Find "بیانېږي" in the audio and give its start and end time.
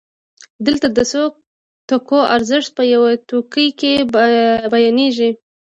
4.73-5.29